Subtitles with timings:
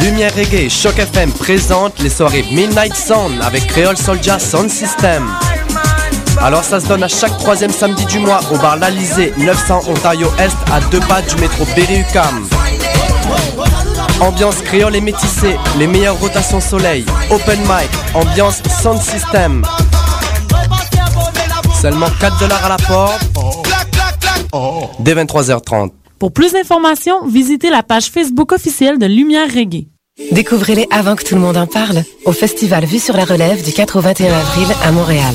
[0.00, 5.28] Lumière Reggae Choc FM présentent les soirées Midnight Sound avec Creole Soldier Sound System.
[6.40, 10.30] Alors ça se donne à chaque troisième samedi du mois au bar L'Alizé, 900 Ontario
[10.38, 12.53] Est, à deux pas du métro Berry-UQAM.
[14.20, 19.62] Ambiance créole et métissée, les meilleures rotations soleil, open mic, ambiance sound system.
[21.80, 23.20] Seulement 4 dollars à la porte.
[25.00, 25.90] Dès 23h30.
[26.18, 29.88] Pour plus d'informations, visitez la page Facebook officielle de Lumière Reggae.
[30.30, 33.72] Découvrez-les avant que tout le monde en parle au Festival Vue sur la Relève du
[33.72, 35.34] 4 au 21 avril à Montréal.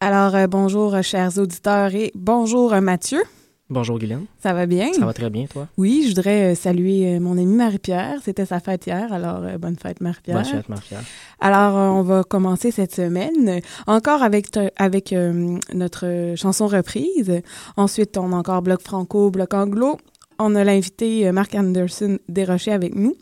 [0.00, 3.22] Alors, euh, bonjour, euh, chers auditeurs, et bonjour, euh, Mathieu.
[3.70, 4.26] Bonjour Guylaine.
[4.42, 4.92] Ça va bien?
[4.92, 5.68] Ça va très bien, toi?
[5.76, 8.18] Oui, je voudrais euh, saluer euh, mon amie Marie-Pierre.
[8.22, 10.36] C'était sa fête hier, alors euh, bonne fête, Marie-Pierre.
[10.36, 11.02] Bonne fête, Marie-Pierre.
[11.40, 14.54] Alors, on va commencer cette semaine encore avec,
[15.72, 17.40] notre chanson reprise.
[17.76, 19.98] Ensuite, on a encore Bloc Franco, Bloc Anglo.
[20.38, 23.14] On a l'invité Mark Anderson Desrochers avec nous.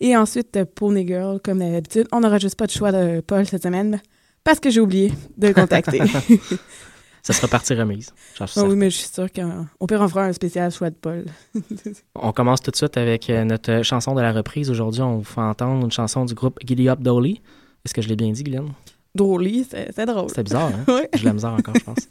[0.00, 2.06] Et ensuite, euh, Pony Girl, comme d'habitude.
[2.12, 4.00] On n'aura juste pas de choix de Paul cette semaine
[4.44, 6.00] parce que j'ai oublié de le contacter.
[7.22, 8.10] Ça sera partie remise.
[8.38, 8.74] Ah oui, certain.
[8.76, 11.24] mais je suis sûre qu'au pire, on fera un spécial choix de Paul.
[12.14, 14.70] On commence tout de suite avec euh, notre chanson de la reprise.
[14.70, 17.40] Aujourd'hui, on vous fait entendre une chanson du groupe Giddy Up Dolly.
[17.84, 18.72] Est-ce que je l'ai bien dit, Guylaine?
[19.14, 20.28] Drôly, c'est c'est drôle.
[20.28, 20.84] C'était bizarre, hein?
[20.92, 21.08] Ouais.
[21.14, 22.08] J'ai de la misère encore, je pense.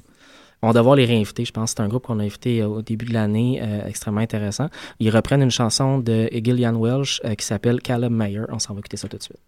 [0.62, 1.72] On va devoir les réinviter, je pense.
[1.72, 4.69] C'est un groupe qu'on a invité euh, au début de l'année, euh, extrêmement intéressant.
[5.00, 8.41] Ils reprennent une chanson de Gillian Welsh euh, qui s'appelle Caleb Mayer.
[8.50, 9.39] On s'en va écouter ça tout de suite.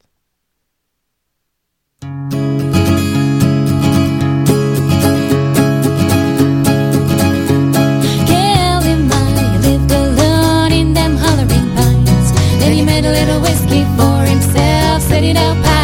[13.10, 15.79] A little whiskey for himself, set it out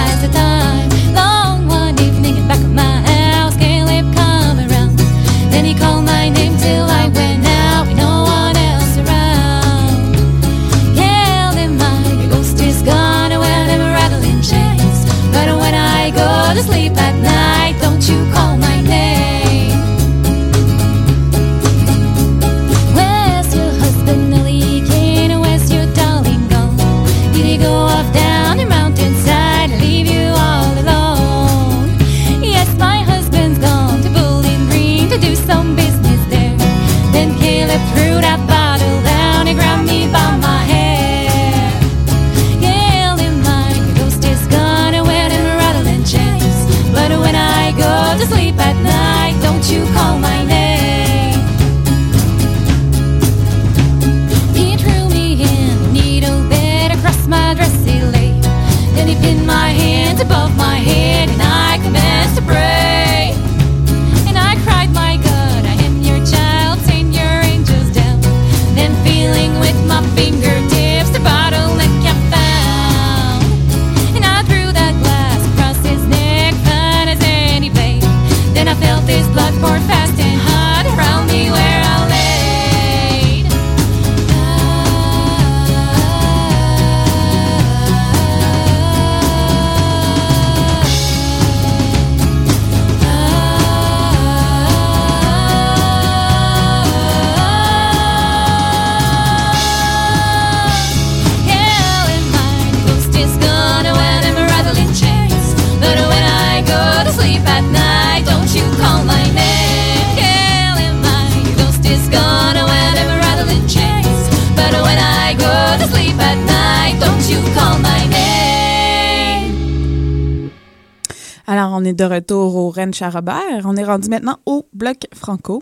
[121.76, 123.64] on est de retour au Rennes Charrobert.
[123.66, 125.62] On est rendu maintenant au bloc franco.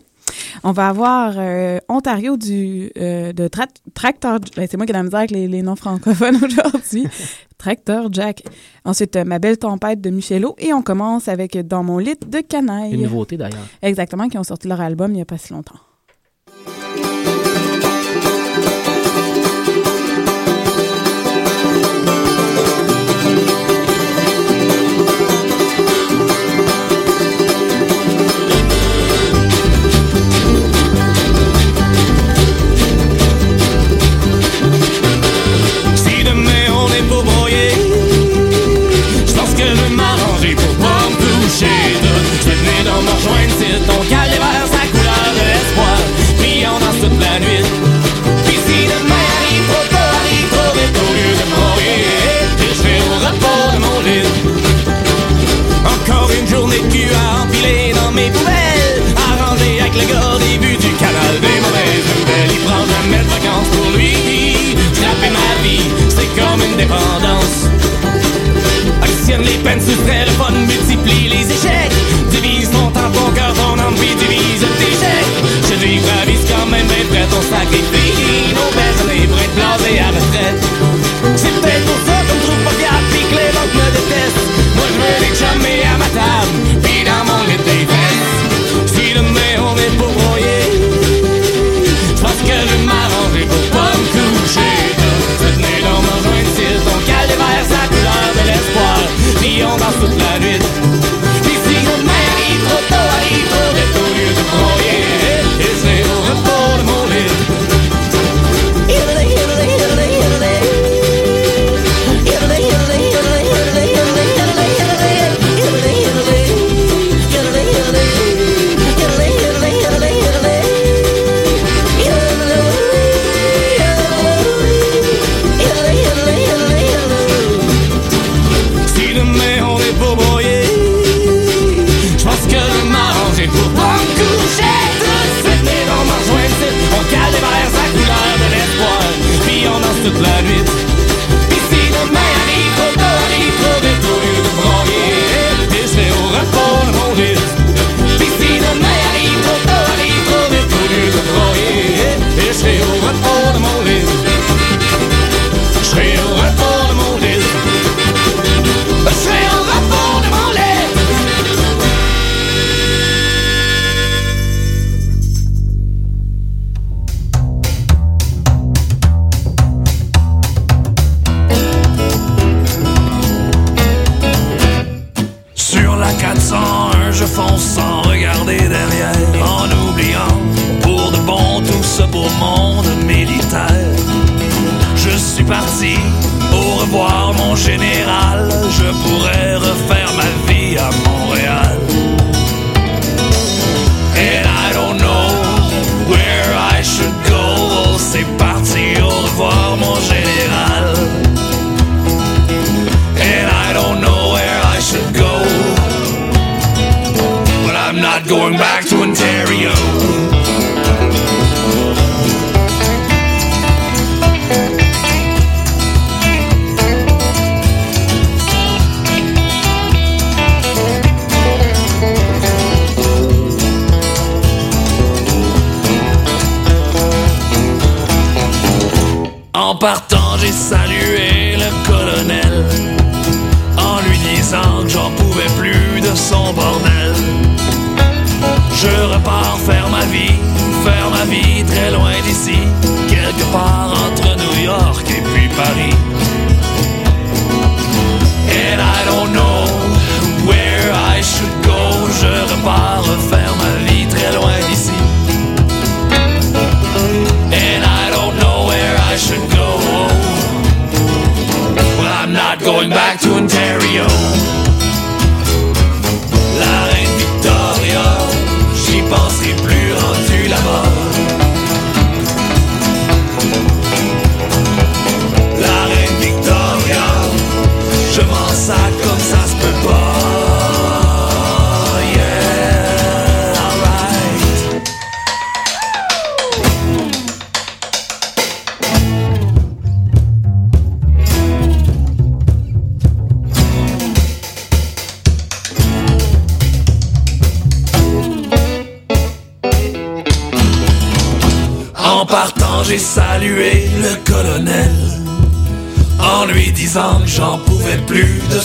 [0.64, 4.40] On va avoir euh, Ontario du euh, de tra Tracteur.
[4.56, 7.08] Ben, c'est moi qui ai la misère avec les, les noms francophones aujourd'hui.
[7.58, 8.44] Tracteur Jack.
[8.86, 10.56] Ensuite, euh, Ma belle tempête de Michelot.
[10.60, 12.94] Et on commence avec Dans mon lit de canaille.
[12.94, 13.68] Une nouveauté d'ailleurs.
[13.82, 15.80] Exactement, qui ont sorti leur album il n'y a pas si longtemps.
[58.30, 62.52] des arrangé avec le gars des buts du canal des mauvaises nouvelles.
[62.52, 64.76] Il prend jamais de vacances pour lui.
[64.94, 67.68] Frapper ma vie, c'est comme une dépendance.
[69.02, 71.96] Actionne les peines, soustrait le fun, multiplie les échecs.
[72.32, 75.38] Divise mon temps, ton cœur, ton envie, divise tes chèques.
[75.68, 78.54] Je dégravise quand même, mais prêt ton sacrifice.
[78.56, 79.73] Nos belles années pour être.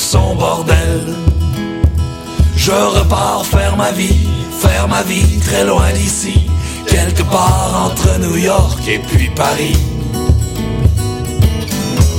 [0.09, 1.05] son bordel.
[2.57, 4.27] Je repars faire ma vie,
[4.59, 6.49] faire ma vie très loin d'ici,
[6.87, 9.77] quelque part entre New York et puis Paris.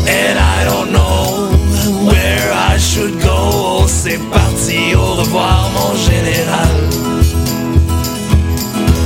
[0.07, 1.49] And I don't know
[2.11, 3.39] where I should go.
[3.81, 6.75] Oh, c'est parti, au revoir mon général.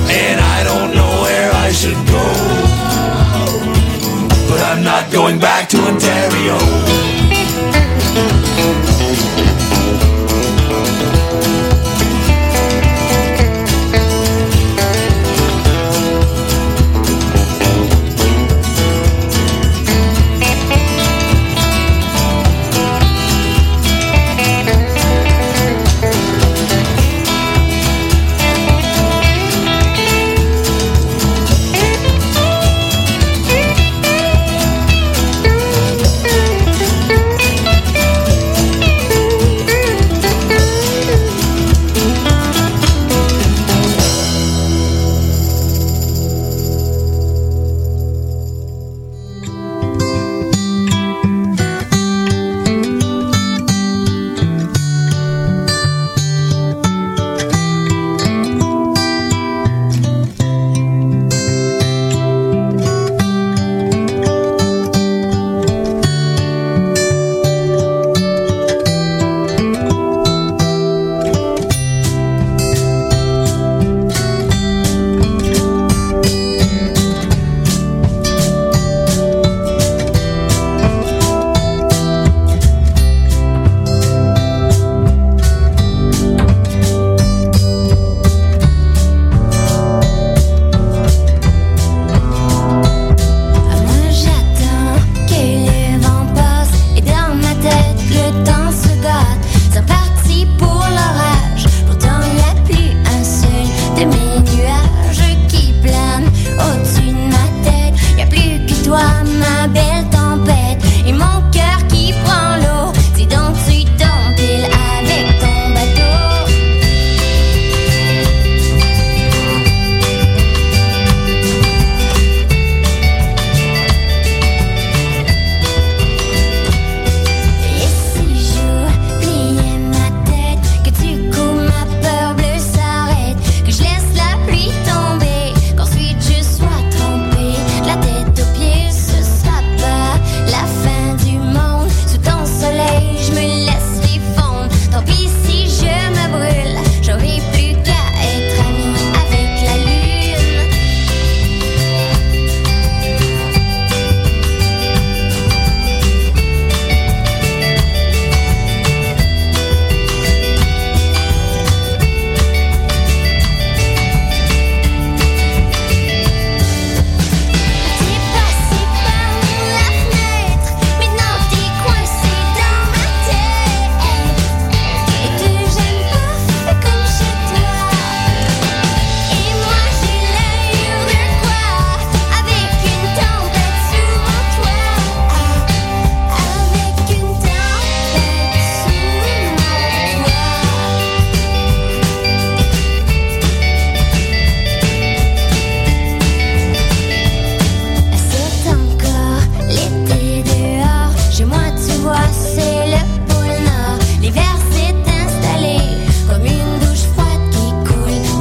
[0.09, 2.25] And I don't know where I should go.
[4.49, 7.22] But I'm not going back to Ontario.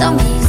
[0.03, 0.42] Tommy.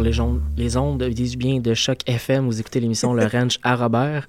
[0.00, 2.46] Les, ondes- dis bien, de Choc FM.
[2.46, 4.28] Vous écoutez l'émission Le Ranch à Robert.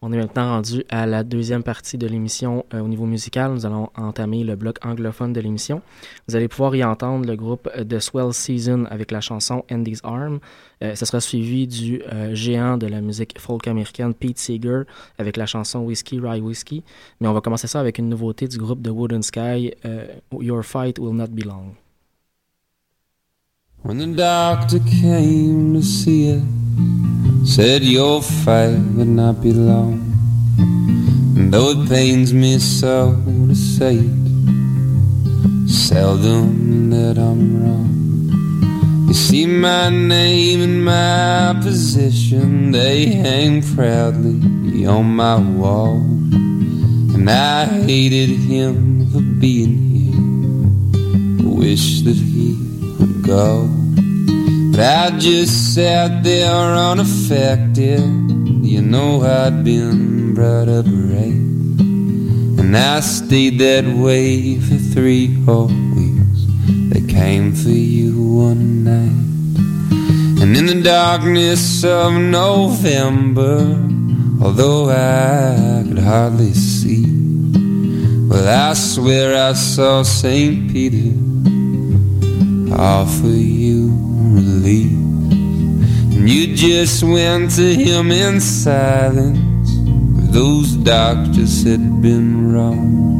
[0.00, 3.50] On est maintenant rendu à la deuxième partie de l'émission euh, au niveau musical.
[3.52, 5.82] Nous allons entamer le bloc anglophone de l'émission.
[6.28, 9.98] Vous allez pouvoir y entendre le groupe euh, The Swell Season avec la chanson Andy's
[10.04, 10.38] Arm.
[10.84, 14.82] Euh, ce sera suivi du euh, géant de la musique folk américaine Pete Seeger
[15.18, 16.82] avec la chanson Whiskey Rye Whiskey.
[17.20, 20.06] Mais on va commencer ça avec une nouveauté du groupe The Wooden Sky, euh,
[20.38, 21.74] Your Fight Will Not Be Long.
[23.82, 26.42] When the doctor came to see her,
[27.46, 30.02] said your fight would not be long.
[31.36, 33.14] And though it pains me so
[33.46, 39.06] to say it, seldom that I'm wrong.
[39.06, 45.98] You see my name and my position, they hang proudly on my wall.
[47.14, 49.78] And I hated him for being
[51.38, 52.67] here, wish that he
[53.06, 53.68] go.
[54.70, 58.00] But I just sat there unaffected.
[58.64, 61.42] You know I'd been brought up right.
[62.60, 66.46] And I stayed that way for three whole weeks.
[66.90, 69.28] They came for you one night.
[70.42, 73.58] And in the darkness of November,
[74.42, 77.04] although I could hardly see,
[78.28, 80.70] well, I swear I saw St.
[80.70, 81.27] Peter
[82.78, 84.92] offer you relief.
[86.14, 89.70] And you just went to him in silence.
[90.32, 93.18] Those doctors had been wrong.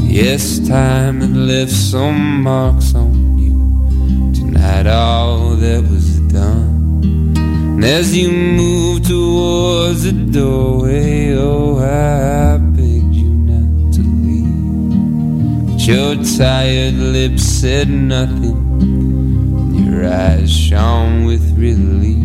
[0.00, 4.32] Yes, time had left some marks on you.
[4.32, 7.34] Tonight, all that was done.
[7.36, 15.72] And as you moved towards the doorway, oh, I begged you not to leave.
[15.72, 18.69] But your tired lips said nothing.
[20.00, 22.24] Your eyes shone with relief.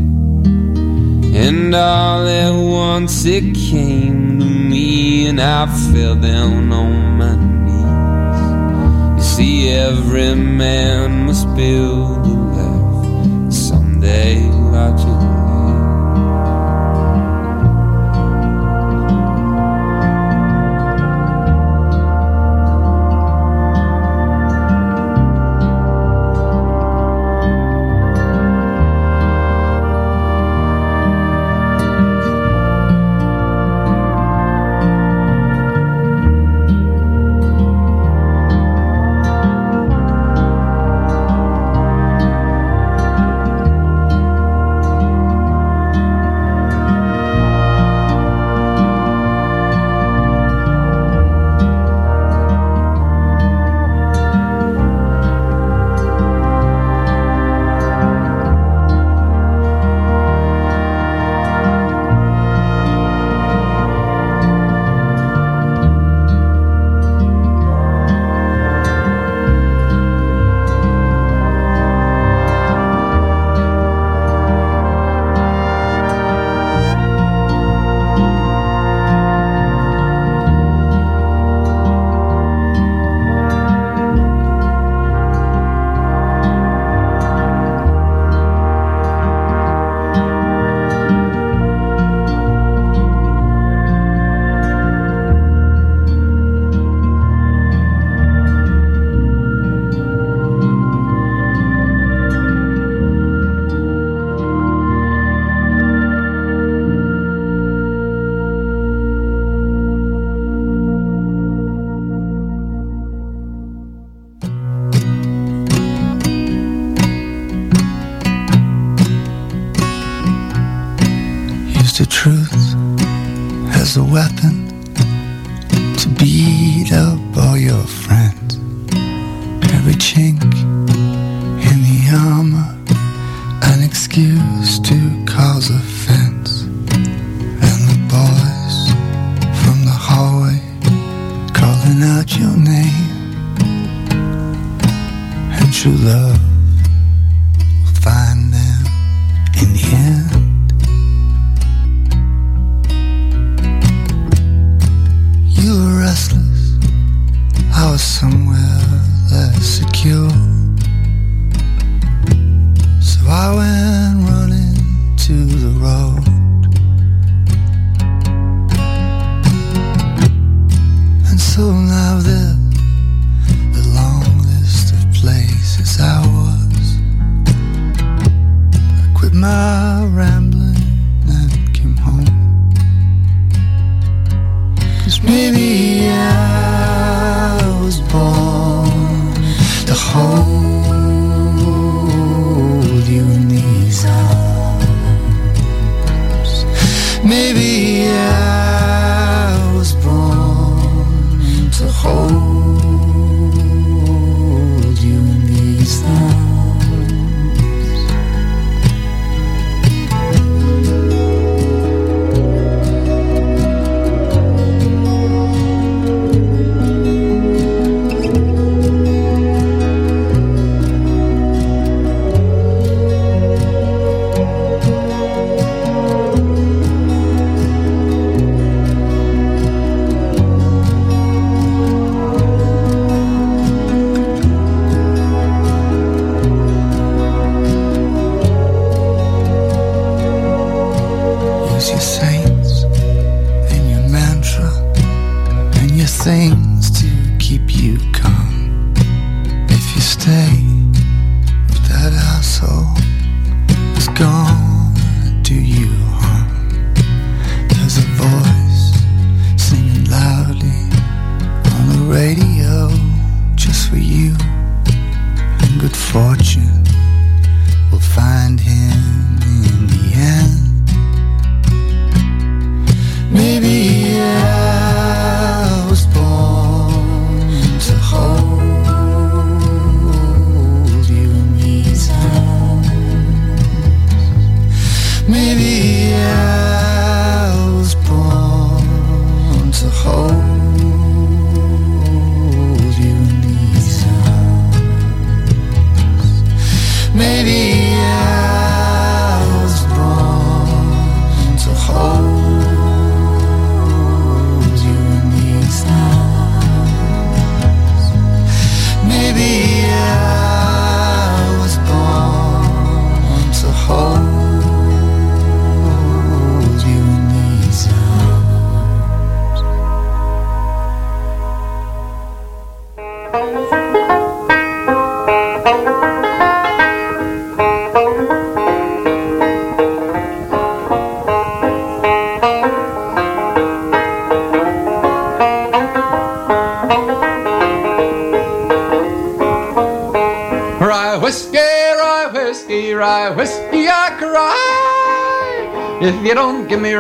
[1.36, 7.36] And all at once it came to me, and I fell down on my
[7.66, 9.18] knees.
[9.18, 13.54] You see, every man must build a life.
[13.54, 15.02] Someday watch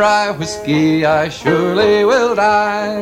[0.05, 3.01] rye whiskey, I surely will die.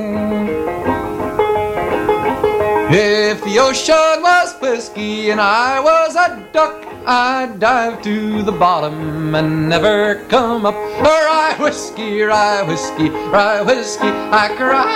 [2.89, 9.35] If the ocean was whiskey and I was a duck, I'd dive to the bottom
[9.35, 10.75] and never come up.
[10.75, 14.11] Rye whiskey, rye whiskey, rye whiskey,
[14.43, 14.87] I cry.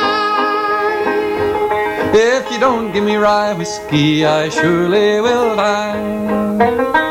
[2.14, 7.07] If you don't give me rye whiskey, I surely will die.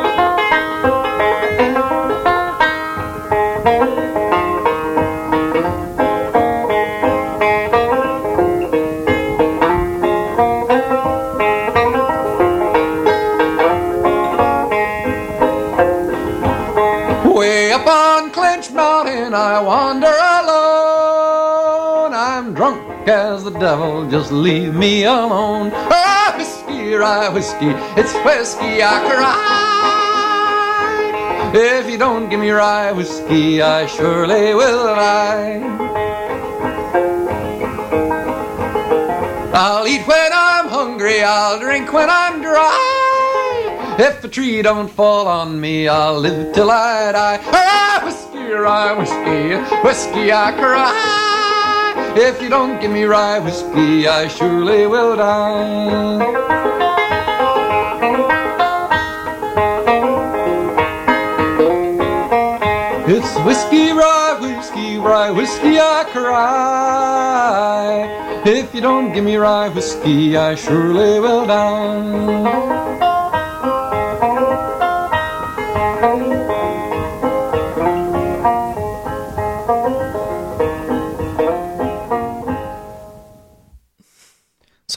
[23.58, 25.70] Devil, just leave me alone.
[25.70, 29.52] Rye whiskey, rye whiskey, it's whiskey I cry.
[31.54, 35.62] If you don't give me rye whiskey, I surely will die.
[39.54, 43.96] I'll eat when I'm hungry, I'll drink when I'm dry.
[43.98, 47.38] If a tree don't fall on me, I'll live till I die.
[47.50, 51.25] Rye whiskey, rye whiskey, whiskey I cry.
[52.18, 56.16] If you don't give me rye whiskey, I surely will die.
[63.06, 68.08] It's whiskey, rye whiskey, rye whiskey I cry.
[68.46, 73.15] If you don't give me rye whiskey, I surely will die.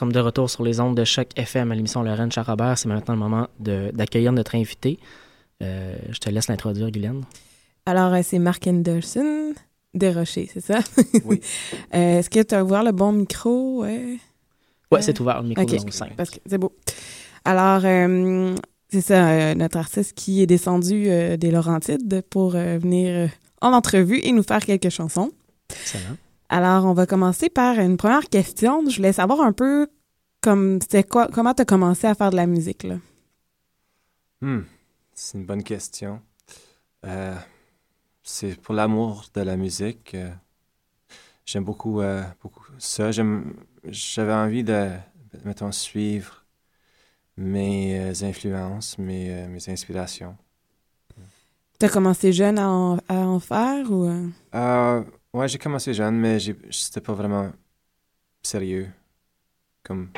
[0.00, 2.78] Sommes de retour sur les ondes de Choc FM à l'émission Le Rennes Charrobert.
[2.78, 4.98] C'est maintenant le moment d'accueillir notre invité.
[5.62, 7.22] Euh, je te laisse l'introduire, Guylaine.
[7.84, 9.52] Alors, euh, c'est Mark Anderson
[9.92, 10.78] Desrochers, c'est ça?
[11.26, 11.40] Oui.
[11.92, 13.82] Est-ce que tu as ouvert le bon micro?
[13.82, 14.16] Ouais,
[14.90, 16.16] Ouais, c'est ouvert, le micro Ok, zone cinq.
[16.16, 16.72] Parce que c'est beau.
[17.44, 18.54] Alors, euh,
[18.90, 23.26] C'est ça, euh, notre artiste qui est descendu euh, des Laurentides pour euh, venir euh,
[23.60, 25.30] en entrevue et nous faire quelques chansons.
[25.70, 26.16] Excellent.
[26.52, 28.82] Alors, on va commencer par une première question.
[28.90, 29.86] Je voulais savoir un peu
[30.40, 32.82] comme c'était quoi, comment tu as commencé à faire de la musique.
[32.82, 32.96] Là?
[34.40, 34.62] Hmm,
[35.14, 36.20] c'est une bonne question.
[37.06, 37.36] Euh,
[38.24, 40.14] c'est pour l'amour de la musique.
[40.16, 40.30] euh,
[41.46, 43.12] j'aime beaucoup, euh, beaucoup ça.
[43.12, 44.90] J'aime, j'avais envie de,
[45.44, 46.44] mettons, suivre
[47.36, 50.36] mes influences, mes, mes inspirations.
[51.78, 54.10] Tu as commencé jeune à en, à en faire ou.
[55.32, 56.38] Ouais, j'ai commencé jeune, mais
[56.70, 57.50] c'était pas vraiment
[58.42, 58.88] sérieux.
[59.82, 60.10] Comme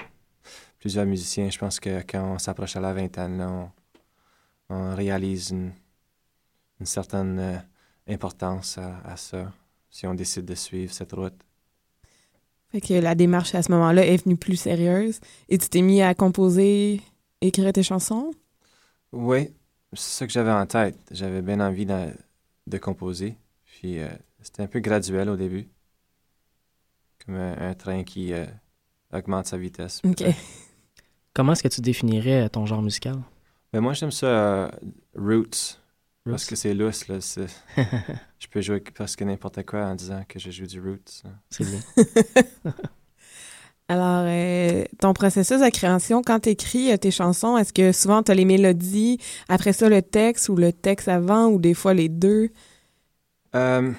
[0.79, 3.71] plusieurs musiciens, je pense que quand on s'approche à la vingtaine, là, on,
[4.75, 5.73] on réalise une,
[6.81, 7.59] une certaine euh,
[8.09, 9.53] importance à, à ça,
[9.91, 11.39] si on décide de suivre cette route.
[12.71, 16.01] Fait que la démarche à ce moment-là est venue plus sérieuse et tu t'es mis
[16.01, 17.03] à composer,
[17.43, 18.33] écrire tes chansons?
[19.13, 19.53] Oui,
[19.93, 20.97] c'est ça que j'avais en tête.
[21.11, 22.09] J'avais bien envie de,
[22.67, 23.37] de composer.
[23.67, 24.09] Puis euh,
[24.43, 25.69] c'était un peu graduel au début.
[27.25, 28.45] Comme un, un train qui euh,
[29.13, 30.01] augmente sa vitesse.
[30.05, 30.25] OK.
[31.35, 33.17] Comment est-ce que tu définirais ton genre musical?
[33.73, 34.69] Mais moi, j'aime ça euh,
[35.17, 35.81] roots,
[36.25, 37.21] Parce que c'est lousse, là.
[37.21, 37.47] c'est-
[38.39, 41.23] je peux jouer presque n'importe quoi en disant que je joue du roots.
[41.49, 41.81] C'est bien.
[43.89, 48.31] Alors, euh, ton processus de création, quand tu écris tes chansons, est-ce que souvent tu
[48.31, 52.09] as les mélodies, après ça le texte ou le texte avant ou des fois les
[52.09, 52.51] deux?
[53.55, 53.93] Euh,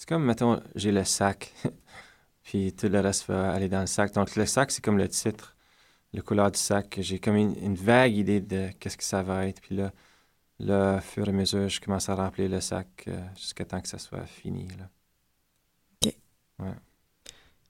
[0.00, 1.52] c'est comme, mettons, j'ai le sac,
[2.42, 4.14] puis tout le reste va aller dans le sac.
[4.14, 5.54] Donc, le sac, c'est comme le titre,
[6.14, 6.96] le couleur du sac.
[7.02, 9.60] J'ai comme une, une vague idée de qu'est-ce que ça va être.
[9.60, 9.92] Puis là,
[10.58, 13.78] là, au fur et à mesure, je commence à remplir le sac euh, jusqu'à temps
[13.78, 14.68] que ça soit fini.
[14.78, 14.88] Là.
[16.06, 16.14] OK.
[16.60, 16.74] Ouais.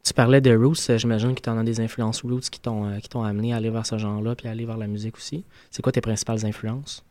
[0.05, 2.87] Tu parlais de Roots, euh, j'imagine que tu en as des influences Roots qui t'ont
[2.87, 5.17] euh, qui t'ont amené à aller vers ce genre-là puis à aller vers la musique
[5.17, 5.45] aussi.
[5.73, 7.05] C'est quoi tes principales influences?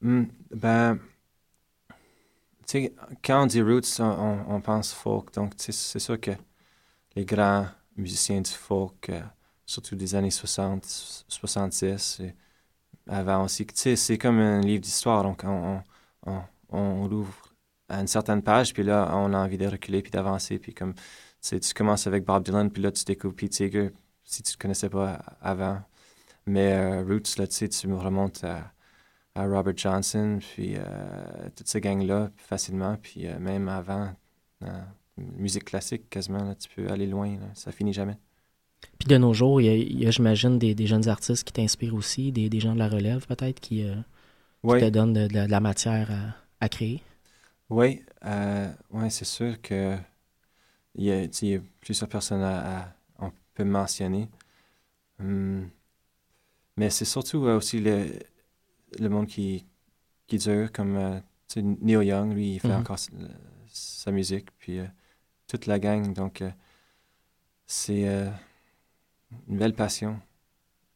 [0.00, 1.00] Hmm, ben,
[2.66, 5.32] sais, quand on dit roots, on, pense folk.
[5.34, 6.32] Donc, c'est sûr que
[7.16, 9.20] les grands musiciens du folk, euh,
[9.66, 10.84] surtout des années 60,
[11.28, 12.34] 66, et
[13.08, 15.22] avant aussi, tu sais, c'est comme un livre d'histoire.
[15.22, 15.82] Donc, on,
[16.26, 17.34] on, on, l'ouvre
[17.88, 20.58] à une certaine page, puis là, on a envie de reculer puis d'avancer.
[20.58, 20.94] Puis comme,
[21.42, 23.90] tu tu commences avec Bob Dylan, puis là, tu découvres Pete Seeger,
[24.24, 25.82] si tu ne connaissais pas avant.
[26.46, 28.73] Mais euh, Roots, là, tu sais, tu me remontes à
[29.34, 30.82] à Robert Johnson, puis euh,
[31.56, 34.14] toute cette gang-là, facilement, puis euh, même avant,
[35.16, 38.16] musique classique, quasiment, là, tu peux aller loin, là, ça finit jamais.
[38.98, 42.32] Puis de nos jours, il y a, j'imagine, des, des jeunes artistes qui t'inspirent aussi,
[42.32, 43.94] des, des gens de la relève peut-être qui, euh,
[44.66, 44.78] qui Oui.
[44.78, 47.02] te donnent de, de la- de la matière à, à créer.
[47.70, 49.96] Oui, euh, ouais, c'est sûr que
[50.94, 54.28] il y a, il y a plusieurs personnes à, à- on peut mentionner.
[55.20, 55.70] Hum,
[56.76, 58.06] mais c'est surtout euh, aussi le,
[58.98, 59.64] le monde qui,
[60.26, 61.20] qui dure, comme euh,
[61.56, 62.80] Neil Young, lui, il fait Mhm.
[62.80, 63.28] encore s- le-
[63.68, 64.86] sa musique, puis euh,
[65.48, 66.12] toute la gang.
[66.12, 66.50] Donc, euh,
[67.66, 68.28] c'est euh,
[69.48, 70.18] une belle passion.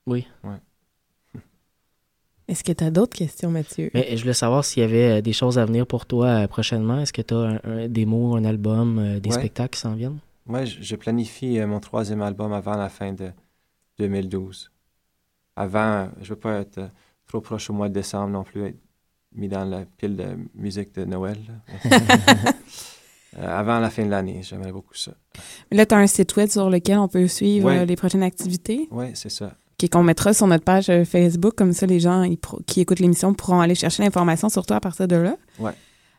[0.06, 0.26] Oui.
[0.44, 0.56] Ouais.
[2.48, 3.90] Est-ce que tu as d'autres questions, Mathieu?
[3.94, 7.00] Mais je voulais savoir s'il y avait des choses à venir pour toi euh, prochainement.
[7.00, 9.36] Est-ce que tu as des mots, un album, euh, des Ouais.
[9.36, 10.18] spectacles qui s'en viennent?
[10.46, 13.30] Moi, je, je planifie euh, mon troisième album avant la fin de
[13.98, 14.70] 2012.
[15.56, 16.88] Avant, je veux pas être euh,
[17.28, 18.78] trop proche au mois de décembre non plus, être
[19.34, 21.38] mis dans la pile de musique de Noël.
[23.38, 25.12] Euh, avant la fin de l'année, j'aimerais beaucoup ça.
[25.70, 27.80] Là, tu as un site web sur lequel on peut suivre Ouais.
[27.80, 28.88] euh, les prochaines activités?
[28.90, 29.52] Oui, c'est ça.
[29.92, 31.54] qu'on mettra sur notre page euh, Facebook.
[31.54, 34.80] Comme ça, les gens ils qui écoutent l'émission pourront aller chercher l'information sur toi à
[34.80, 35.36] partir de là.
[35.58, 35.72] Ouais.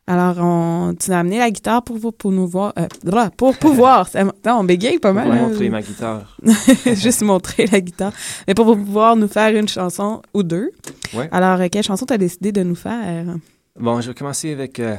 [0.09, 2.73] Alors, on, tu as amené la guitare pour, vous- pour nous voir.
[2.79, 4.07] euh, pour pouvoir.
[4.09, 5.27] ça- on bégaye pas Pour mal.
[5.27, 5.47] vous hein.
[5.49, 6.35] montrer ma guitare.
[6.95, 8.11] Juste montrer la guitare.
[8.47, 10.71] Mais pour pouvoir nous faire une chanson ou deux.
[11.13, 11.29] Ouais.
[11.31, 13.35] Alors, euh, quelle chanson tu as décidé de nous faire?
[13.79, 14.95] Bon, je vais commencer avec euh,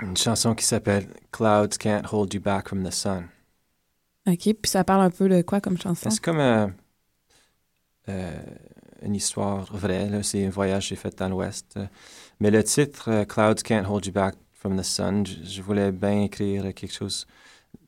[0.00, 3.24] une chanson qui s'appelle Clouds Can't Hold You Back from the Sun.
[4.26, 4.38] OK.
[4.38, 6.08] Puis ça parle un peu de quoi comme chanson?
[6.08, 6.66] C'est comme euh,
[8.08, 8.32] euh,
[9.02, 10.08] une histoire vraie.
[10.22, 11.78] C'est un voyage que j'ai fait dans l'Ouest.
[12.34, 15.62] Euh, Mais le titre, euh, Clouds Can't Hold You Back from the Sun, je, je
[15.62, 17.26] voulais bien écrire quelque chose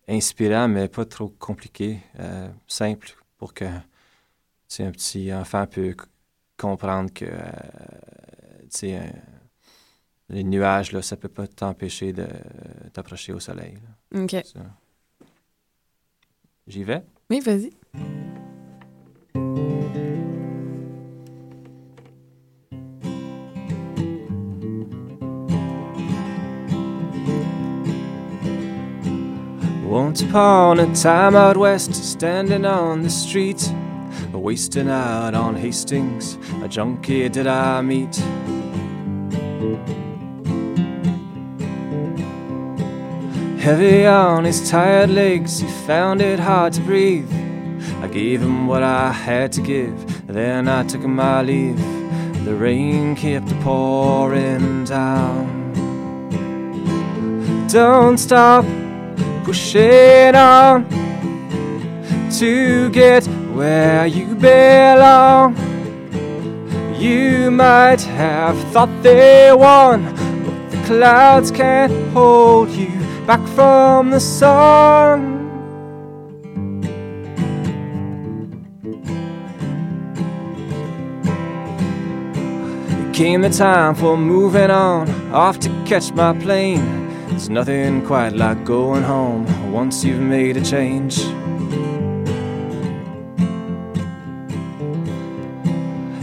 [0.08, 6.06] inspirant, mais pas trop compliqué, euh, simple, pour que un petit enfant peut c-
[6.56, 7.38] comprendre que euh,
[8.84, 9.00] euh,
[10.28, 12.26] les nuages, là, ça peut pas t'empêcher de
[12.92, 13.74] t'approcher au soleil.
[14.12, 14.22] là.
[14.22, 14.36] OK.
[16.66, 17.02] J'y vais?
[17.30, 17.70] Oui, vas-y.
[30.36, 33.72] Upon a time out west, standing on the street,
[34.34, 36.36] wasting out on Hastings.
[36.62, 38.14] A junkie did I meet.
[43.58, 47.32] Heavy on his tired legs, he found it hard to breathe.
[48.02, 51.78] I gave him what I had to give, then I took my leave.
[52.44, 55.72] The rain kept pouring down.
[57.68, 58.66] Don't stop
[59.46, 60.84] pushing on
[62.28, 65.54] to get where you belong.
[66.98, 70.02] You might have thought they won,
[70.44, 72.90] but the clouds can't hold you
[73.24, 75.20] back from the sun.
[82.98, 87.05] It came the time for moving on, off to catch my plane.
[87.28, 91.20] There's nothing quite like going home once you've made a change.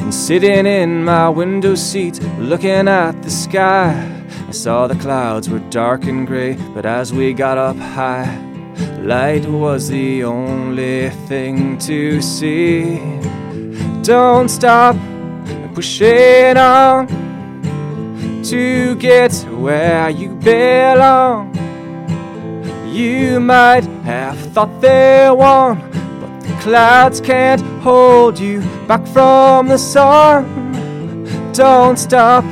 [0.01, 4.09] And sitting in my window seat, looking at the sky,
[4.47, 8.35] I saw the clouds were dark and gray, but as we got up high,
[9.01, 12.97] light was the only thing to see.
[14.03, 14.95] Don't stop
[15.73, 17.32] pushing on
[18.43, 21.55] to get where you belong.
[22.87, 25.79] You might have thought they won,
[26.19, 30.43] but the clouds can't hold you back from the sun.
[31.53, 32.43] Don't stop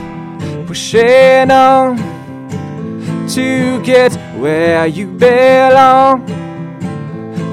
[0.65, 1.97] pushing on
[3.27, 6.27] to get where you belong.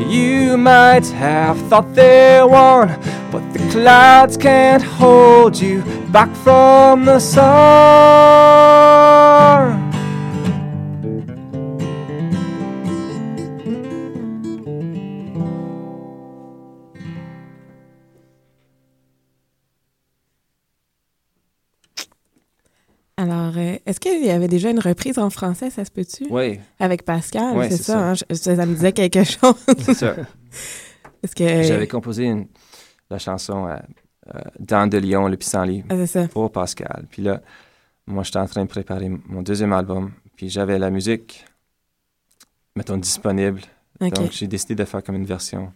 [0.08, 2.88] You might have thought they won,
[3.30, 7.48] but the clouds can't hold you back from the sun.
[23.16, 26.26] Alors, euh, est-ce qu'il y avait déjà une reprise en français, ça se peut-tu?
[26.30, 26.60] Oui.
[26.78, 27.82] Avec Pascal, Oui, c'est ça.
[27.94, 27.98] ça.
[28.10, 28.14] hein?
[28.14, 29.54] Je- ça, ça me disait quelque chose.
[29.80, 30.14] C'est ça.
[31.24, 31.62] Est-ce que...
[31.64, 32.46] J'avais composé une-
[33.10, 33.76] la chanson euh,
[34.34, 36.28] euh, de Lyon, le pissenlit Ah, ça.
[36.28, 37.06] pour Pascal.
[37.10, 37.40] Puis là,
[38.06, 40.12] moi, j'étais en train de préparer mon deuxième album.
[40.36, 41.44] Puis j'avais la musique,
[42.76, 43.60] mettons, disponible.
[44.00, 45.72] Donc, j'ai décidé de faire comme une version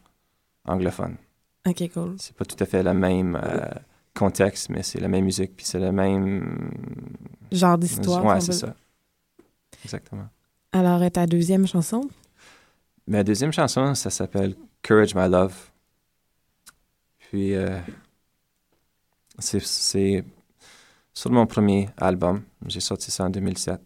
[0.65, 1.17] anglophone.
[1.67, 2.15] OK, cool.
[2.19, 3.67] C'est pas tout à fait le même euh,
[4.15, 5.57] contexte, mais c'est la même musique.
[5.57, 6.71] Puis c'est le même.
[7.51, 8.75] Genre d'histoire, Ouais, c'est ça.
[9.85, 10.29] Exactement.
[10.73, 12.09] Alors, euh, ta deuxième chanson?
[13.07, 14.55] Ma deuxième chanson, ça s'appelle
[14.87, 15.55] Courage My Love.
[17.33, 17.81] Puis, euh,
[19.39, 20.25] c'est-
[21.15, 22.43] sur mon premier album.
[22.67, 23.83] J'ai sorti ça en 2007.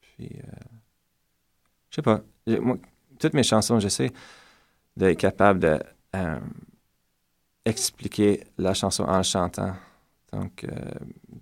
[0.00, 0.52] Puis, euh,
[1.90, 2.22] je sais pas.
[2.46, 2.78] Moi,
[3.18, 4.10] toutes mes chansons, j'essaie
[4.96, 5.80] d'être capable de
[6.16, 6.40] euh,
[7.64, 9.74] expliquer la chanson en le chantant.
[10.32, 10.70] Donc, euh,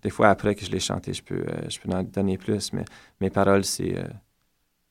[0.02, 2.84] des fois, après que je l'ai chanté, je peux, je peux en donner plus, mais
[3.20, 3.96] mes paroles, c'est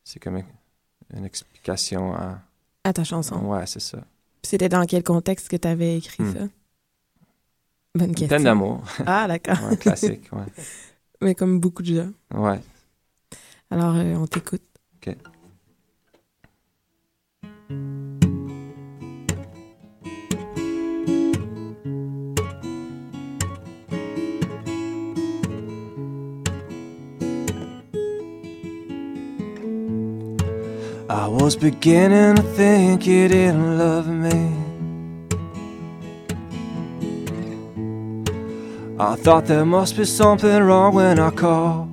[0.04, 2.38] c'est comme une- explication en,
[2.84, 3.38] À ta chanson.
[3.46, 4.00] Ouais, c'est ça.
[4.44, 6.34] C'était dans quel contexte que tu avais écrit Hmm.
[6.34, 6.40] ça?
[7.96, 8.40] Bonne question.
[8.40, 8.84] D'amour.
[9.06, 9.58] Ah, d'accord.
[9.70, 10.44] Ouais, classique, ouais.
[11.22, 12.12] Mais comme beaucoup de gens.
[12.40, 12.60] Ouais.
[13.72, 14.62] Alors, euh, on t'écoute.
[14.96, 15.16] OK.
[31.50, 34.54] Was beginning to think you didn't love me.
[39.00, 41.90] I thought there must be something wrong when I called.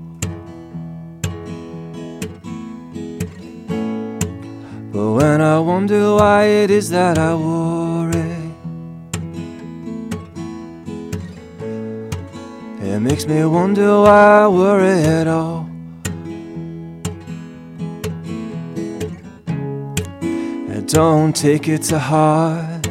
[4.93, 8.37] But when I wonder why it is that I worry,
[12.83, 15.66] it makes me wonder why I worry at all.
[20.97, 22.87] Don't take it to heart.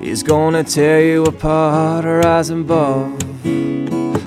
[0.00, 3.12] He's gonna tear you apart, rise above.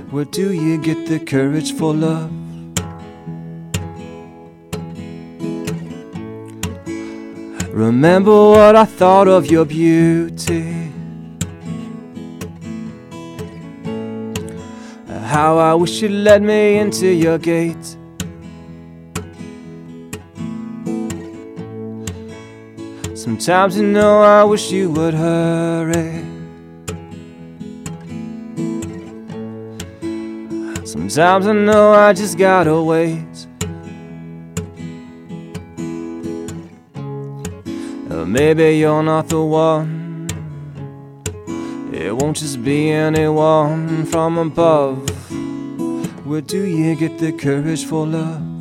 [0.10, 2.32] Where do you get the courage for love?
[7.74, 10.94] Remember what I thought of your beauty.
[15.26, 17.98] How I wish you'd let me into your gate.
[23.24, 26.26] Sometimes you know I wish you would hurry.
[30.86, 33.48] Sometimes I know I just gotta wait.
[38.12, 40.28] Or maybe you're not the one.
[41.94, 44.98] It won't just be anyone from above.
[46.26, 48.53] Where do you get the courage for love?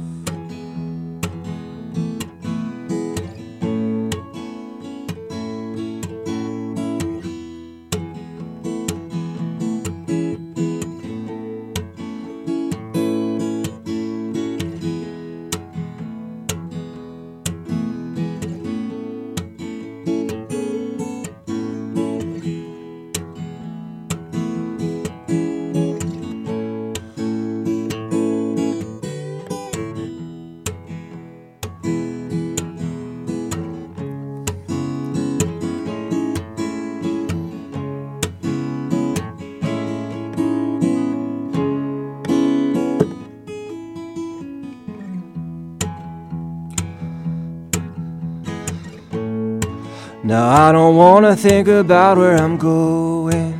[50.32, 53.52] Now I don't wanna think about where I'm going.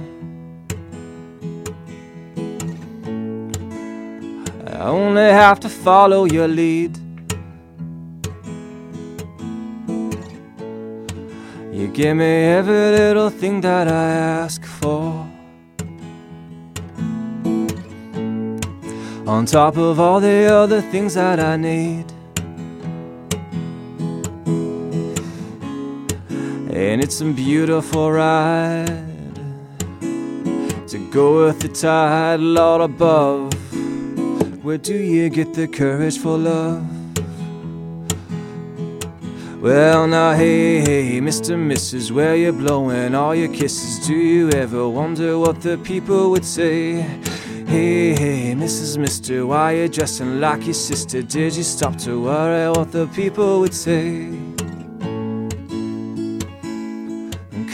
[4.67, 6.97] I only have to follow your lead.
[11.77, 14.07] You give me every little thing that I
[14.43, 15.29] ask for.
[19.27, 22.07] On top of all the other things that I need.
[26.83, 28.87] And it's a beautiful ride
[30.89, 33.55] to go with the tide, Lord above.
[34.65, 36.85] Where do you get the courage for love?
[39.63, 41.55] Well, now, hey, hey, Mr.
[41.55, 44.05] Mrs., where you blowing all your kisses?
[44.05, 47.01] Do you ever wonder what the people would say?
[47.69, 48.99] Hey, hey, Mrs.
[48.99, 51.23] Mister, why you dressing like your sister?
[51.23, 54.42] Did you stop to worry what the people would say?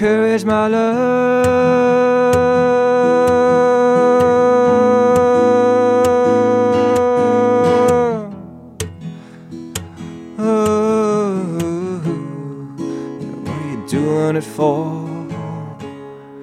[0.00, 1.46] Encourage my love.
[10.38, 11.50] Oh,
[13.42, 14.86] what are you doing it for?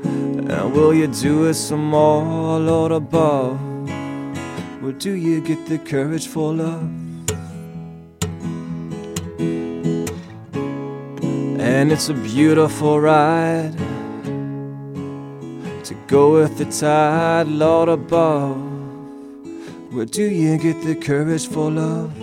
[0.03, 3.57] And will you do it some more, Lord above?
[4.81, 6.91] Where do you get the courage for love?
[11.75, 13.75] And it's a beautiful ride
[15.83, 18.55] to go with the tide, Lord above.
[19.91, 22.13] Where do you get the courage for love?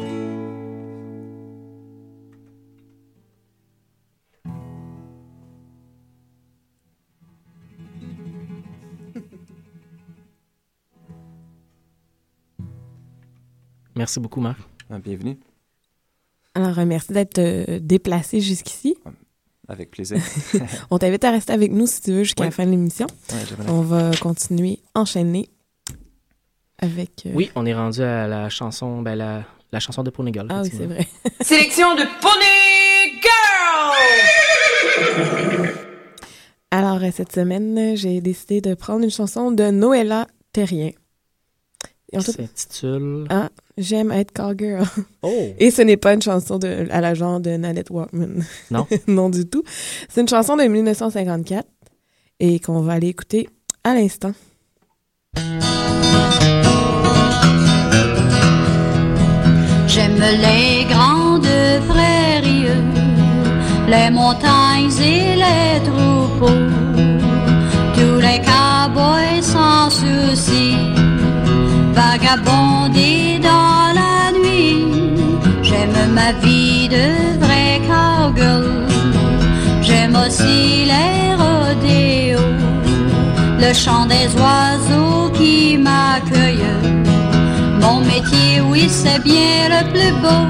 [13.95, 14.59] Merci beaucoup, Marc.
[15.05, 15.37] Bienvenue.
[16.55, 18.97] Alors, euh, merci d'être euh, déplacé jusqu'ici.
[19.73, 20.19] Avec plaisir.
[20.91, 22.49] On t'invite à rester avec nous si tu veux jusqu'à Oui.
[22.49, 23.07] la fin de l'émission.
[23.33, 23.39] Ouais.
[23.69, 25.49] On va continuer, enchaîner
[26.79, 27.23] avec...
[27.27, 30.47] euh, Oui, on est rendu à la chanson, ben, la, la chanson de Ponygal.
[30.51, 31.09] Ah oui, c'est vrai.
[31.41, 33.97] Sélection de Pony Girl!
[36.71, 40.91] Alors, euh, cette semaine, j'ai décidé de prendre une chanson de Noëlla Terrien.
[42.13, 43.27] Qui s'intitule...
[43.31, 43.49] Ah,
[43.79, 44.85] J'aime être cowgirl.
[45.23, 45.55] Oh!
[45.59, 48.43] Et ce n'est pas une chanson de, à la genre de Nanette Walkman.
[48.71, 48.87] Non?
[49.07, 49.63] non du tout.
[50.09, 51.67] C'est une chanson de 1954
[52.41, 53.49] et qu'on va aller écouter
[53.85, 54.33] à l'instant.
[59.87, 61.47] J'aime les grandes
[61.89, 62.67] prairies,
[63.89, 66.63] les montagnes et les troupeaux,
[67.95, 70.75] tous les cowboys sans souci,
[71.93, 74.85] vagabonder dans la nuit.
[75.63, 77.07] J'aime ma vie de
[77.45, 78.87] vrai cowgirl,
[79.83, 82.53] j'aime aussi les rodéos,
[83.59, 86.77] le chant des oiseaux qui m'accueillent.
[87.81, 90.45] Mon métier, oui, c'est bien le plus beau.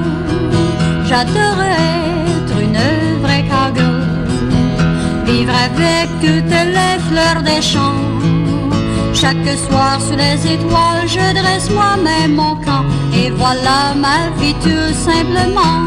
[1.07, 2.01] J'adorerais
[2.37, 4.03] être une vraie cowgirl.
[5.25, 8.32] Vivre avec toutes les fleurs des champs.
[9.23, 12.83] Chaque soir sous les étoiles, je dresse moi-même mon camp.
[13.15, 15.79] Et voilà ma vie tout simplement.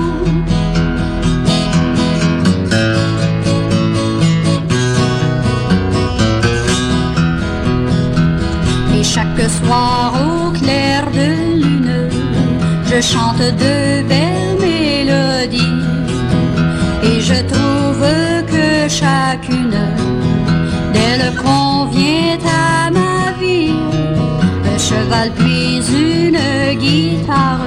[8.98, 12.08] Et chaque soir au clair de lune,
[12.86, 15.82] je chante de belles mélodies.
[17.02, 18.02] Et je trouve
[18.50, 19.78] que chacune
[20.94, 22.95] d'elles convient à
[24.88, 27.66] cheval puis une guitare,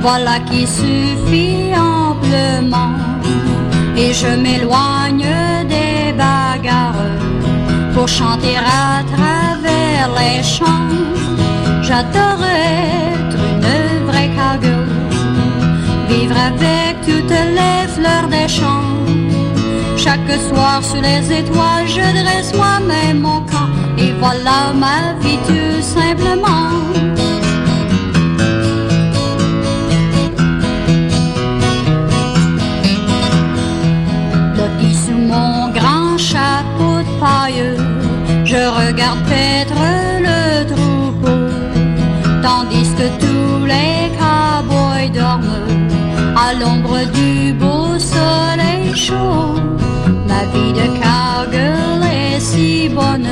[0.00, 2.94] voilà qui suffit amplement.
[3.96, 5.34] Et je m'éloigne
[5.74, 7.10] des bagarres
[7.94, 10.92] pour chanter à travers les champs.
[11.82, 12.78] J'adorais
[13.12, 14.88] être une vraie cowgirl,
[16.08, 18.92] vivre avec toutes les fleurs des champs.
[20.04, 23.24] Chaque soir sous les étoiles, je dresse moi-même
[24.22, 26.68] voilà ma vie tout simplement.
[34.54, 37.64] Blotti sous mon grand chapeau de paille,
[38.44, 39.82] je regarde paître
[40.26, 40.40] le
[40.72, 41.38] troupeau,
[42.46, 45.66] tandis que tous les cowboys dorment
[46.36, 49.56] à l'ombre du beau soleil chaud.
[50.28, 53.28] Ma vie de cowgirl est si bonne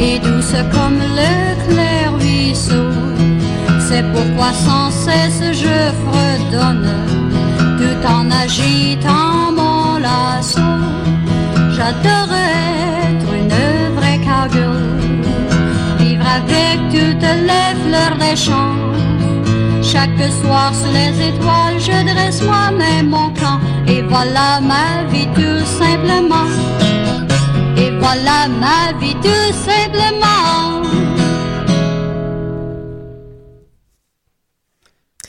[0.00, 1.32] et douce comme le
[1.68, 2.90] clair ruisseau.
[3.86, 6.88] C'est pourquoi sans cesse je fredonne
[7.78, 10.60] tout en agitant mon lasso.
[11.74, 12.56] J'adorais
[13.10, 14.82] être une vraie cowgirl,
[15.98, 18.76] vivre avec toutes les fleurs des champs.
[19.82, 23.58] Chaque soir sous les étoiles, je dresse moi-même mon camp.
[23.86, 26.46] Et voilà ma vie tout simplement.
[28.00, 30.82] Voilà ma vie tout simplement.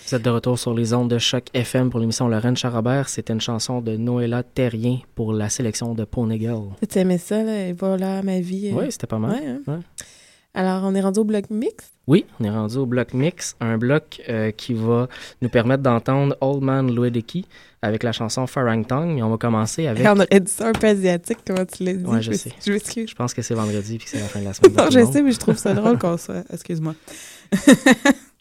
[0.08, 3.08] Vous êtes de retour sur les ondes de choc FM pour l'émission Lorraine Charabert.
[3.08, 6.70] C'était une chanson de Noëlla Terrien pour la sélection de Pony Girl.
[6.90, 8.72] Tu aimais ça, là, et voilà ma vie.
[8.74, 8.78] euh.
[8.80, 9.32] Oui, c'était pas mal.
[9.40, 9.62] Ouais, hein.
[9.68, 9.80] Ouais.
[10.54, 11.92] Alors, on est rendu au bloc mix?
[12.08, 15.08] Oui, on est rendu au bloc mix, un bloc euh, qui va
[15.42, 17.46] nous permettre d'entendre Old Man Luedeki
[17.82, 19.18] avec la chanson Farang Tong.
[19.18, 20.06] Et on va commencer avec.
[20.08, 22.06] On aurait dit ça un peu asiatique, comment tu l'as dit.
[22.06, 22.52] Ouais, je sais.
[22.66, 23.10] Je m'excuse.
[23.10, 24.74] Je pense que c'est vendredi puis que c'est la fin de la semaine.
[24.76, 26.44] Non, je sais, mais je trouve ça drôle qu'on soit.
[26.52, 26.94] Excuse-moi.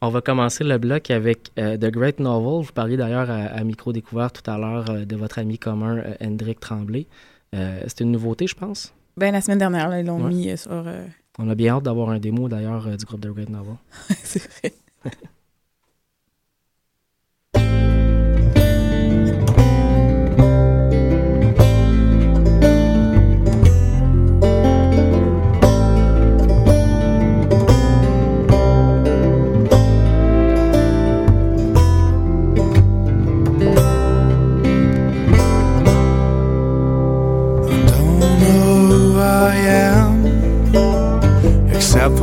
[0.02, 2.64] On va commencer le bloc avec euh, The Great Novel.
[2.64, 5.98] Vous parliez d'ailleurs à, à Micro Découvert tout à l'heure euh, de votre ami commun
[5.98, 7.06] euh, Hendrik Tremblay.
[7.54, 8.94] Euh, c'est une nouveauté, je pense?
[9.18, 10.28] Ben, la semaine dernière, là, ils l'ont Ouais.
[10.32, 10.84] mis sur.
[11.38, 13.74] On a bien hâte d'avoir un démo d'ailleurs du groupe The Great Novel.
[14.22, 14.72] c'est vrai.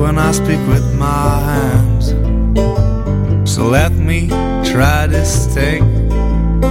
[0.08, 2.06] when I speak with my hands.
[3.44, 4.30] So let me
[4.72, 5.84] try this thing.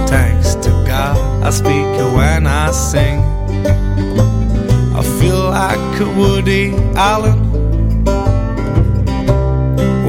[0.07, 1.85] Thanks to God, I speak
[2.17, 3.19] when I sing.
[4.99, 7.39] I feel like a Woody Allen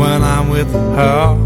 [0.00, 1.36] when I'm with her.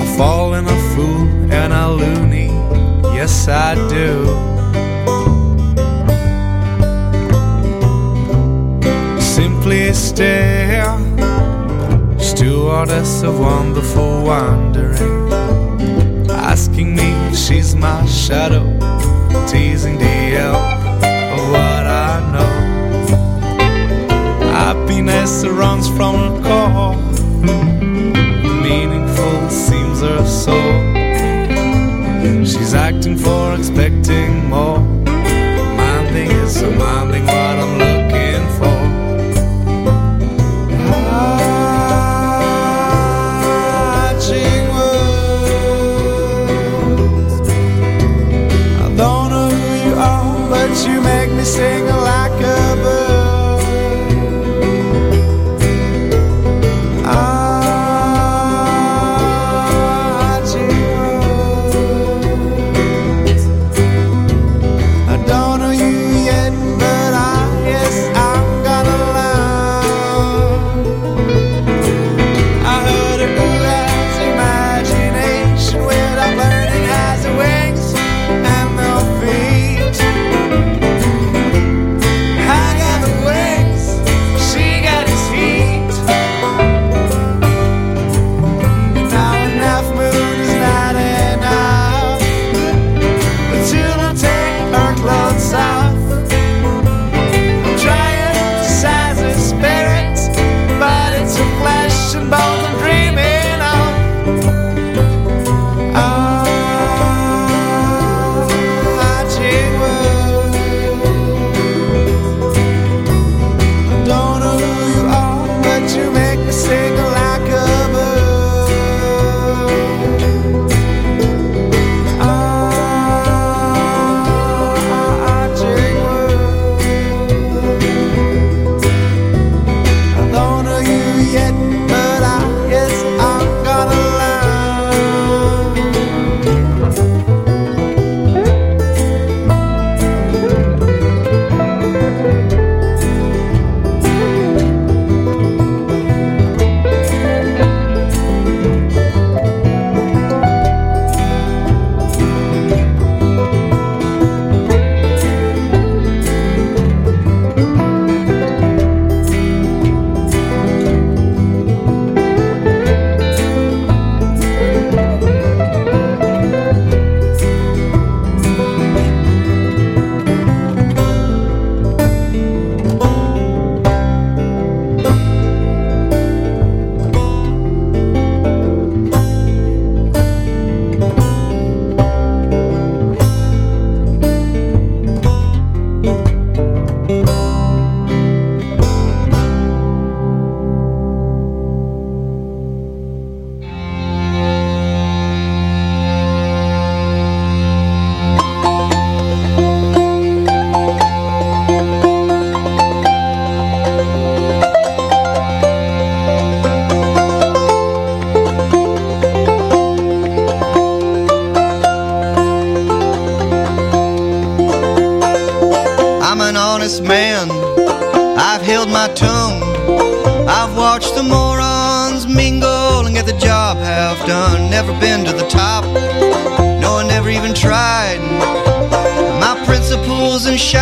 [0.00, 2.46] I fall in a fool and a loony,
[3.16, 4.61] yes I do.
[10.12, 10.98] Stare.
[12.18, 15.40] Stewardess of wonderful wandering,
[16.30, 18.64] asking me if she's my shadow,
[19.50, 20.62] teasing the elf
[21.36, 22.54] of what I know.
[24.60, 26.96] Happiness runs from her core,
[28.66, 30.74] meaningful seems her soul.
[32.50, 34.31] She's acting for expecting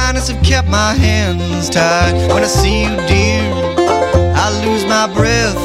[0.00, 2.14] shyness have kept my hands tied.
[2.32, 3.42] When I see you, dear,
[4.44, 5.60] I lose my breath.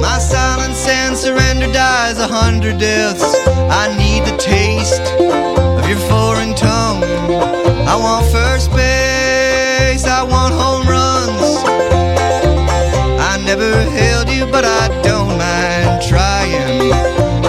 [0.00, 3.28] My silence and surrender dies a hundred deaths.
[3.82, 5.06] I need the taste
[5.78, 7.02] of your foreign tongue.
[7.92, 11.50] I want first base, I want home runs.
[13.30, 16.92] I never held you, but I don't mind trying.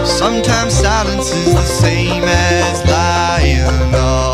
[0.06, 3.94] Sometimes silence is the same as lying.
[3.94, 4.31] Oh,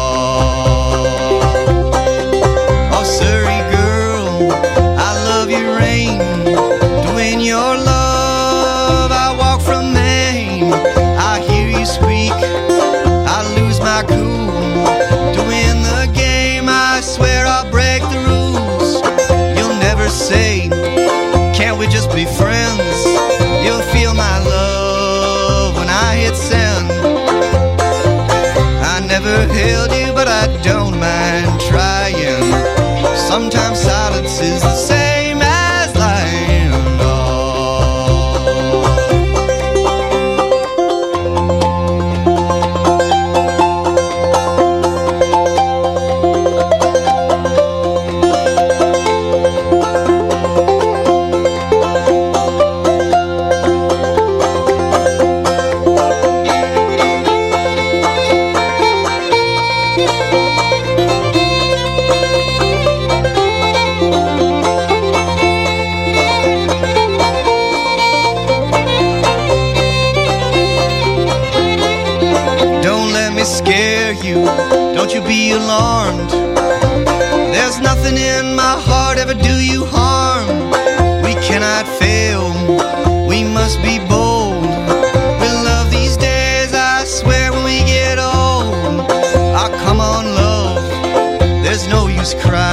[33.27, 33.76] Sometimes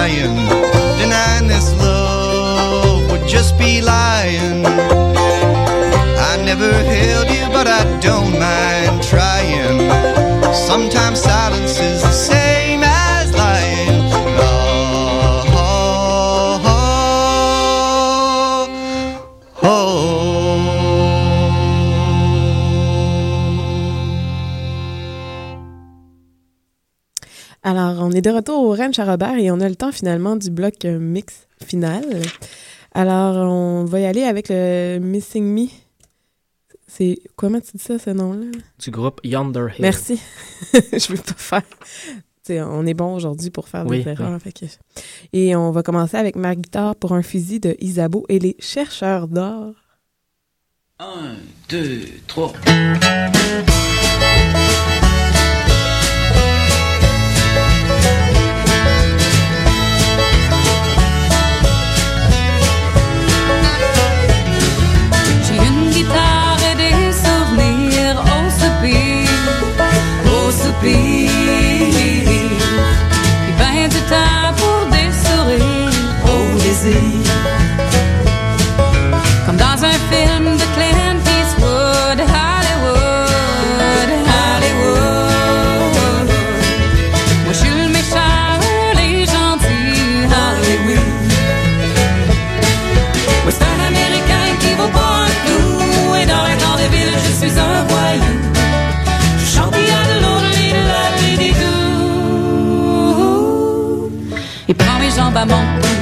[0.08, 0.48] use.
[1.00, 4.64] Denying this love would just be lying.
[6.30, 9.78] I never held you, but I don't mind trying.
[10.52, 12.43] Sometimes silence is the same
[28.24, 30.98] de retour au Ranch à Robert et on a le temps finalement du bloc euh,
[30.98, 32.04] mix final.
[32.92, 35.66] Alors, on va y aller avec le Missing Me.
[36.86, 38.46] C'est comment tu dis ça, ce nom-là?
[38.78, 39.80] Du groupe Yonder Hill.
[39.82, 40.18] Merci.
[40.72, 41.62] Je veux pas faire.
[42.42, 44.32] T'sais, on est bon aujourd'hui pour faire Oui, des erreurs.
[44.32, 44.40] oui.
[44.40, 44.66] fait que-
[45.32, 49.28] Et on va commencer avec ma guitare pour un fusil de Isabeau et les chercheurs
[49.28, 49.74] d'or.
[51.00, 51.34] Un,
[51.68, 52.52] deux, trois.
[70.84, 71.30] Soupir.
[73.42, 75.90] Puis ben du temps pour des sourires,
[76.24, 77.00] au désir.
[79.46, 84.10] Comme dans un film de Clint Eastwood, Hollywood,
[84.56, 86.28] Hollywood.
[87.44, 88.58] Moi je suis le méchant,
[88.94, 91.12] les gentils, Hollywood.
[93.44, 97.32] Moi, c'est un Américain qui vaut pas un clou Et dans les grandes villes, je
[97.46, 98.03] suis un voyou
[104.68, 105.93] Et prends mes jambes à mon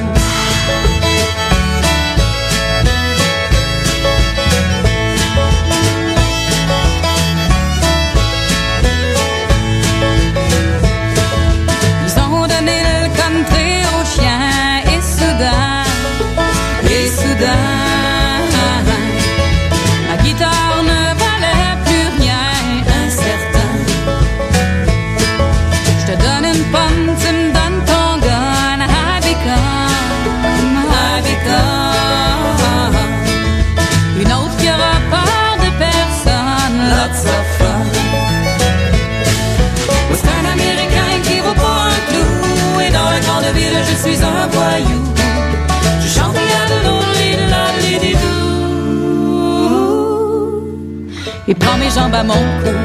[51.47, 52.82] Et prends mes jambes à mon cou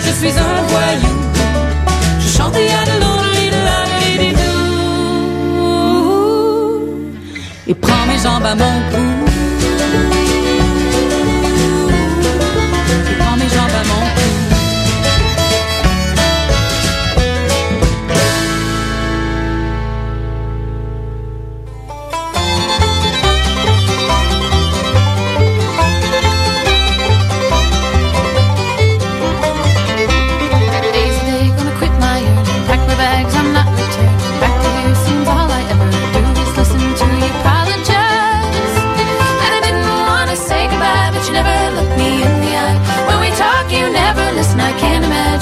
[0.00, 1.14] je suis un voyou.
[2.20, 3.22] Je chante à de l'eau,
[7.66, 9.31] et prends mes jambes à mon cou.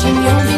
[0.03, 0.50] Can't imagine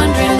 [0.00, 0.39] wondering,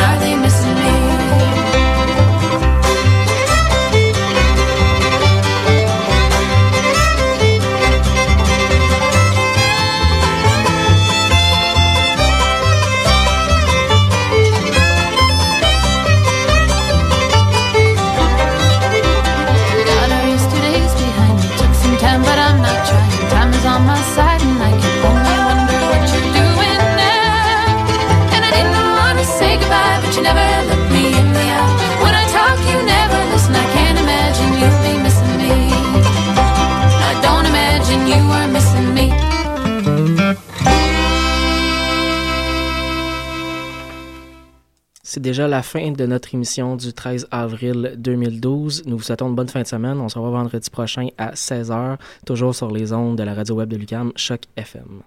[45.70, 48.86] fin de notre émission du 13 avril 2012.
[48.86, 50.00] Nous vous souhaitons une bonne fin de semaine.
[50.00, 51.96] On se revoit vendredi prochain à 16h,
[52.26, 55.02] toujours sur les ondes de la radio web de Lucam, Choc FM.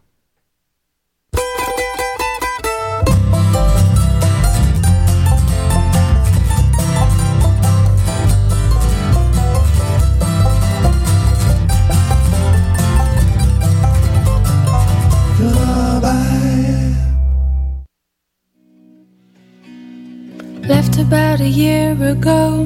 [20.68, 22.66] Left about a year ago.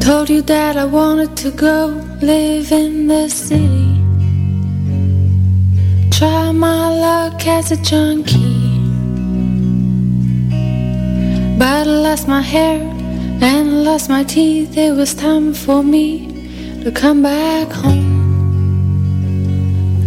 [0.00, 1.88] Told you that I wanted to go
[2.22, 4.00] live in the city.
[6.10, 8.80] Try my luck as a junkie.
[11.58, 12.80] But I lost my hair
[13.42, 14.78] and lost my teeth.
[14.78, 18.08] It was time for me to come back home.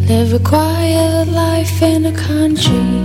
[0.08, 3.03] Live a quiet life in the country.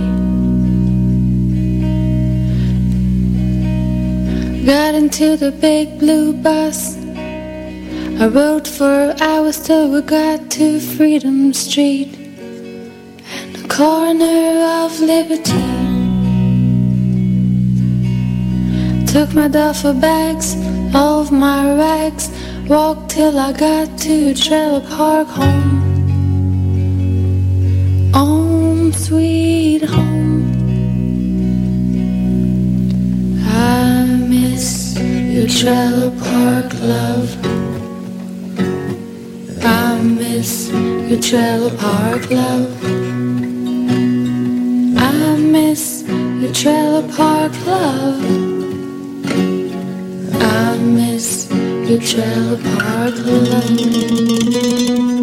[4.65, 6.97] Got into the big blue bus.
[6.97, 15.63] I rode for hours till we got to Freedom Street and the corner of Liberty.
[19.11, 20.55] Took my duffel bags,
[20.93, 22.29] all of my rags,
[22.67, 25.79] walked till I got to Trailer Park home.
[28.13, 30.58] Home, sweet home.
[35.39, 37.29] Your trailer park love.
[39.63, 42.83] I miss your trailer park love.
[44.97, 46.03] I miss
[46.41, 48.21] your trailer park love.
[50.41, 55.18] I miss your trailer park love.